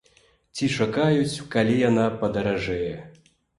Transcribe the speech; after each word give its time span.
Ці 0.55 0.69
чакаюць, 0.77 1.45
калі 1.57 1.77
яна 1.89 2.09
падаражэе. 2.25 2.93